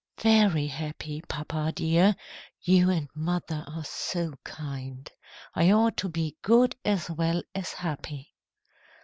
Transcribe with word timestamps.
"Very 0.19 0.65
happy, 0.65 1.21
papa 1.27 1.71
dear. 1.75 2.15
You 2.59 2.89
and 2.89 3.07
mother 3.13 3.63
are 3.67 3.83
so 3.85 4.33
kind! 4.43 5.07
I 5.53 5.69
ought 5.71 5.95
to 5.97 6.09
be 6.09 6.37
good 6.41 6.75
as 6.83 7.11
well 7.11 7.43
as 7.53 7.73
happy." 7.73 8.33